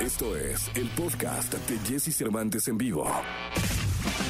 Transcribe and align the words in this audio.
Esto 0.00 0.34
es 0.34 0.74
el 0.76 0.88
podcast 0.96 1.52
de 1.52 1.78
Jesse 1.80 2.16
Cervantes 2.16 2.66
en 2.68 2.78
vivo. 2.78 3.04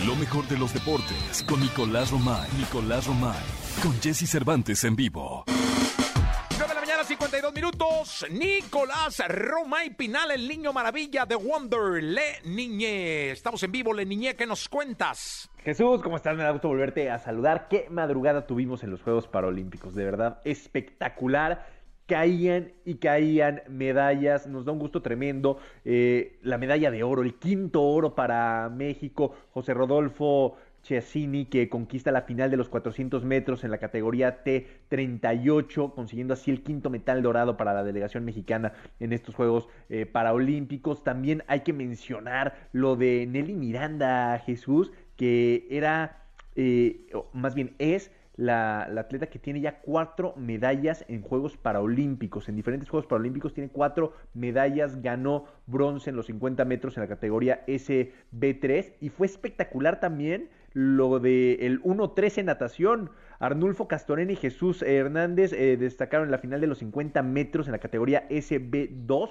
Lo 0.04 0.16
mejor 0.16 0.48
de 0.48 0.58
los 0.58 0.74
deportes 0.74 1.44
con 1.48 1.60
Nicolás 1.60 2.10
Romay. 2.10 2.50
Nicolás 2.58 3.06
Romay. 3.06 3.38
Con 3.80 3.93
Jesse 4.01 4.29
Cervantes 4.29 4.83
en 4.83 4.96
vivo. 4.96 5.45
9 5.46 6.67
de 6.67 6.75
la 6.75 6.80
mañana, 6.80 7.04
52 7.04 7.54
minutos. 7.54 8.27
Nicolás 8.33 9.22
Romay 9.29 9.91
Pinal, 9.91 10.33
el 10.33 10.48
niño 10.48 10.72
maravilla 10.72 11.25
de 11.25 11.36
Wonder. 11.36 12.02
Le 12.02 12.41
Niñe. 12.46 13.30
Estamos 13.30 13.62
en 13.62 13.71
vivo, 13.71 13.95
Le 13.95 14.05
Niñe. 14.05 14.34
¿Qué 14.34 14.46
nos 14.46 14.68
cuentas? 14.68 15.48
Jesús, 15.62 16.02
¿cómo 16.02 16.16
estás? 16.16 16.37
Me 16.37 16.43
da 16.43 16.50
gusto 16.50 16.66
volverte 16.66 17.11
a 17.11 17.21
saludar. 17.21 17.68
Qué 17.68 17.87
madrugada 17.91 18.45
tuvimos 18.45 18.82
en 18.82 18.91
los 18.91 19.02
Juegos 19.02 19.29
Paralímpicos. 19.29 19.95
De 19.95 20.05
verdad, 20.05 20.41
espectacular 20.45 21.79
caían 22.11 22.72
y 22.84 22.96
caían 22.96 23.62
medallas. 23.68 24.48
Nos 24.48 24.64
da 24.64 24.72
un 24.72 24.80
gusto 24.80 25.00
tremendo. 25.00 25.58
Eh, 25.84 26.40
la 26.43 26.58
medalla 26.58 26.90
de 26.90 27.04
oro, 27.04 27.22
el 27.22 27.36
quinto 27.36 27.82
oro 27.82 28.16
para 28.16 28.68
México. 28.68 29.32
José 29.52 29.75
Rodolfo 29.75 30.57
Chiassini 30.82 31.44
que 31.44 31.68
conquista 31.68 32.11
la 32.11 32.22
final 32.22 32.50
de 32.50 32.56
los 32.56 32.69
400 32.69 33.22
metros 33.25 33.62
en 33.62 33.70
la 33.70 33.78
categoría 33.78 34.42
T38, 34.42 35.94
consiguiendo 35.94 36.34
así 36.34 36.50
el 36.50 36.64
quinto 36.64 36.91
metal 36.91 37.22
dorado 37.22 37.56
para 37.56 37.75
la 37.75 37.84
delegación 37.84 38.24
mexicana 38.24 38.72
en 38.98 39.12
estos 39.12 39.36
Juegos 39.36 39.69
eh, 39.88 40.05
Paraolímpicos. 40.05 41.05
También 41.05 41.44
hay 41.47 41.61
que 41.61 41.72
mencionar 41.72 42.69
lo 42.72 42.97
de 42.97 43.28
Nelly 43.28 43.55
Miranda 43.55 44.36
Jesús, 44.44 44.91
que 45.16 45.69
era, 45.70 46.24
eh, 46.56 47.06
más 47.33 47.55
bien 47.55 47.77
es 47.78 48.11
la, 48.41 48.84
atleta 48.98 49.27
que 49.27 49.39
tiene 49.39 49.61
ya 49.61 49.80
cuatro 49.80 50.33
medallas 50.36 51.05
en 51.08 51.20
Juegos 51.20 51.58
Paralímpicos. 51.58 52.48
En 52.48 52.56
diferentes 52.56 52.89
Juegos 52.89 53.06
Paralímpicos 53.06 53.53
tiene 53.53 53.69
cuatro 53.69 54.14
medallas, 54.33 55.03
ganó 55.03 55.44
bronce 55.66 56.08
en 56.08 56.16
los 56.16 56.27
50 56.27 56.64
metros 56.64 56.97
en 56.97 57.03
la 57.03 57.08
categoría 57.08 57.64
SB3 57.66 58.94
y 59.00 59.11
fue 59.11 59.27
espectacular 59.27 60.00
también 60.00 60.48
lo 60.72 61.18
del 61.18 61.61
el 61.61 61.83
1-3 61.83 62.38
en 62.38 62.46
natación. 62.46 63.11
Arnulfo 63.41 63.88
Castorena 63.88 64.33
y 64.33 64.36
Jesús 64.36 64.83
Hernández 64.83 65.52
eh, 65.52 65.77
destacaron 65.77 66.28
en 66.28 66.33
la 66.33 66.38
final 66.38 66.62
de 66.62 66.66
los 66.66 66.78
50 66.78 67.22
metros 67.22 67.66
en 67.66 67.72
la 67.72 67.78
categoría 67.78 68.27
SB2 68.30 69.30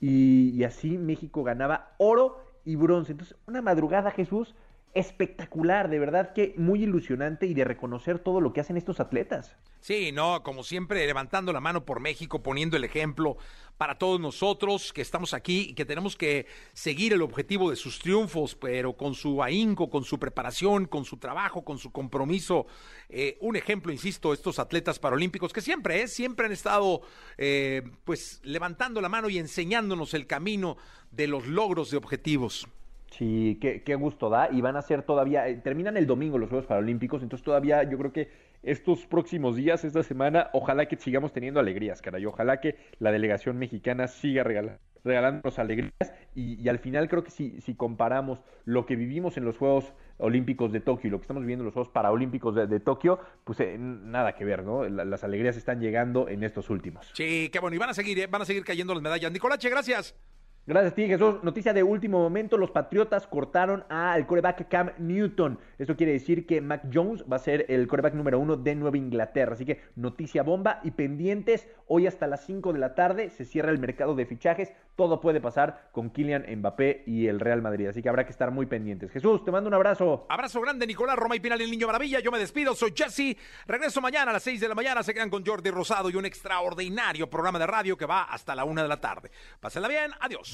y, 0.00 0.50
y 0.50 0.62
así 0.62 0.96
México 0.96 1.42
ganaba 1.42 1.94
oro 1.98 2.38
y 2.64 2.76
bronce. 2.76 3.12
Entonces, 3.12 3.36
una 3.46 3.62
madrugada, 3.62 4.12
Jesús, 4.12 4.54
espectacular, 4.94 5.90
de 5.90 5.98
verdad 5.98 6.32
que 6.32 6.54
muy 6.56 6.84
ilusionante 6.84 7.46
y 7.46 7.54
de 7.54 7.64
reconocer 7.64 8.18
todo 8.18 8.40
lo 8.40 8.52
que 8.52 8.60
hacen 8.60 8.76
estos 8.76 9.00
atletas. 9.00 9.56
Sí, 9.80 10.12
no, 10.12 10.42
como 10.42 10.62
siempre, 10.62 11.06
levantando 11.06 11.52
la 11.52 11.60
mano 11.60 11.84
por 11.84 12.00
México, 12.00 12.42
poniendo 12.42 12.76
el 12.78 12.84
ejemplo 12.84 13.36
para 13.76 13.98
todos 13.98 14.18
nosotros 14.18 14.92
que 14.92 15.02
estamos 15.02 15.34
aquí 15.34 15.66
y 15.68 15.74
que 15.74 15.84
tenemos 15.84 16.16
que 16.16 16.46
seguir 16.72 17.12
el 17.12 17.20
objetivo 17.20 17.68
de 17.68 17.76
sus 17.76 17.98
triunfos, 17.98 18.54
pero 18.54 18.96
con 18.96 19.14
su 19.14 19.42
ahínco, 19.42 19.90
con 19.90 20.04
su 20.04 20.18
preparación, 20.18 20.86
con 20.86 21.04
su 21.04 21.18
trabajo, 21.18 21.64
con 21.64 21.76
su 21.76 21.92
compromiso. 21.92 22.66
Eh, 23.10 23.36
un 23.40 23.56
ejemplo, 23.56 23.92
insisto, 23.92 24.32
estos 24.32 24.58
atletas 24.58 24.98
paralímpicos 24.98 25.52
que 25.52 25.60
siempre, 25.60 26.02
eh, 26.02 26.08
siempre 26.08 26.46
han 26.46 26.52
estado 26.52 27.02
eh, 27.36 27.82
pues 28.04 28.40
levantando 28.42 29.02
la 29.02 29.10
mano 29.10 29.28
y 29.28 29.38
enseñándonos 29.38 30.14
el 30.14 30.26
camino 30.26 30.78
de 31.10 31.26
los 31.26 31.46
logros 31.46 31.90
de 31.90 31.98
objetivos. 31.98 32.66
Sí, 33.18 33.58
qué, 33.60 33.94
gusto 33.94 34.28
da. 34.28 34.48
Y 34.50 34.60
van 34.60 34.76
a 34.76 34.82
ser 34.82 35.02
todavía, 35.02 35.48
eh, 35.48 35.56
terminan 35.56 35.96
el 35.96 36.06
domingo 36.06 36.38
los 36.38 36.48
Juegos 36.48 36.66
Paralímpicos, 36.66 37.22
entonces 37.22 37.44
todavía 37.44 37.82
yo 37.84 37.96
creo 37.98 38.12
que 38.12 38.28
estos 38.62 39.06
próximos 39.06 39.56
días, 39.56 39.84
esta 39.84 40.02
semana, 40.02 40.50
ojalá 40.52 40.86
que 40.86 40.96
sigamos 40.96 41.32
teniendo 41.32 41.60
alegrías, 41.60 42.02
caray. 42.02 42.24
Ojalá 42.26 42.60
que 42.60 42.76
la 42.98 43.12
delegación 43.12 43.58
mexicana 43.58 44.08
siga 44.08 44.42
regalando 44.42 44.80
regalándonos 45.04 45.58
alegrías 45.58 46.14
y, 46.34 46.66
al 46.68 46.78
final 46.78 47.08
creo 47.08 47.22
que 47.22 47.30
si, 47.30 47.60
si 47.60 47.74
comparamos 47.74 48.42
lo 48.64 48.86
que 48.86 48.96
vivimos 48.96 49.36
en 49.36 49.44
los 49.44 49.58
Juegos 49.58 49.92
Olímpicos 50.16 50.72
de 50.72 50.80
Tokio 50.80 51.08
y 51.08 51.10
lo 51.10 51.18
que 51.18 51.24
estamos 51.24 51.42
viviendo 51.42 51.62
en 51.62 51.66
los 51.66 51.74
Juegos 51.74 51.92
Paralímpicos 51.92 52.54
de, 52.54 52.80
Tokio, 52.80 53.20
pues 53.44 53.60
eh, 53.60 53.76
nada 53.78 54.34
que 54.34 54.44
ver, 54.44 54.64
¿no? 54.64 54.88
las 54.88 55.22
alegrías 55.24 55.56
están 55.56 55.80
llegando 55.80 56.28
en 56.28 56.42
estos 56.42 56.70
últimos. 56.70 57.10
Sí, 57.12 57.50
qué 57.52 57.60
bueno, 57.60 57.76
y 57.76 57.78
van 57.78 57.90
a 57.90 57.94
seguir, 57.94 58.18
eh, 58.18 58.26
van 58.26 58.42
a 58.42 58.44
seguir 58.44 58.64
cayendo 58.64 58.94
las 58.94 59.02
medallas. 59.02 59.30
Nicolache, 59.30 59.68
gracias. 59.68 60.16
Gracias 60.66 60.92
a 60.92 60.94
ti, 60.94 61.06
Jesús. 61.06 61.42
Noticia 61.42 61.74
de 61.74 61.82
último 61.82 62.18
momento: 62.20 62.56
los 62.56 62.70
Patriotas 62.70 63.26
cortaron 63.26 63.84
al 63.90 64.26
coreback 64.26 64.66
Cam 64.68 64.92
Newton. 64.96 65.58
Esto 65.78 65.94
quiere 65.94 66.12
decir 66.12 66.46
que 66.46 66.62
Mac 66.62 66.84
Jones 66.90 67.22
va 67.30 67.36
a 67.36 67.38
ser 67.38 67.66
el 67.68 67.86
coreback 67.86 68.14
número 68.14 68.38
uno 68.38 68.56
de 68.56 68.74
Nueva 68.74 68.96
Inglaterra. 68.96 69.52
Así 69.52 69.66
que 69.66 69.82
noticia 69.94 70.42
bomba 70.42 70.80
y 70.82 70.92
pendientes. 70.92 71.68
Hoy 71.86 72.06
hasta 72.06 72.26
las 72.26 72.46
5 72.46 72.72
de 72.72 72.78
la 72.78 72.94
tarde 72.94 73.28
se 73.28 73.44
cierra 73.44 73.72
el 73.72 73.78
mercado 73.78 74.14
de 74.14 74.24
fichajes. 74.24 74.72
Todo 74.96 75.20
puede 75.20 75.42
pasar 75.42 75.90
con 75.92 76.08
Kylian 76.08 76.46
Mbappé 76.56 77.02
y 77.06 77.26
el 77.26 77.40
Real 77.40 77.60
Madrid. 77.60 77.88
Así 77.88 78.02
que 78.02 78.08
habrá 78.08 78.24
que 78.24 78.30
estar 78.30 78.50
muy 78.50 78.64
pendientes. 78.64 79.10
Jesús, 79.10 79.44
te 79.44 79.50
mando 79.50 79.68
un 79.68 79.74
abrazo. 79.74 80.24
Abrazo 80.30 80.62
grande, 80.62 80.86
Nicolás 80.86 81.16
Roma 81.16 81.36
y 81.36 81.40
Pinal, 81.40 81.60
el 81.60 81.70
niño 81.70 81.88
maravilla. 81.88 82.20
Yo 82.20 82.30
me 82.30 82.38
despido. 82.38 82.74
Soy 82.74 82.94
Jesse. 82.96 83.36
Regreso 83.66 84.00
mañana 84.00 84.30
a 84.30 84.34
las 84.34 84.42
6 84.44 84.60
de 84.60 84.68
la 84.68 84.74
mañana. 84.74 85.02
Se 85.02 85.12
quedan 85.12 85.28
con 85.28 85.44
Jordi 85.44 85.70
Rosado 85.70 86.08
y 86.08 86.16
un 86.16 86.24
extraordinario 86.24 87.28
programa 87.28 87.58
de 87.58 87.66
radio 87.66 87.98
que 87.98 88.06
va 88.06 88.22
hasta 88.22 88.54
la 88.54 88.64
1 88.64 88.80
de 88.80 88.88
la 88.88 89.00
tarde. 89.00 89.30
Pásenla 89.60 89.88
bien. 89.88 90.10
Adiós. 90.20 90.53